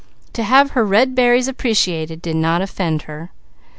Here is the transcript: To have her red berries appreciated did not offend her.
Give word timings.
To 0.33 0.41
have 0.41 0.71
her 0.71 0.83
red 0.83 1.13
berries 1.13 1.47
appreciated 1.47 2.23
did 2.23 2.35
not 2.35 2.63
offend 2.63 3.03
her. 3.03 3.29